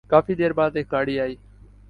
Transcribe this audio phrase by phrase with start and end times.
[0.09, 1.35] کافی دیر بعد ایک گاڑی آئی۔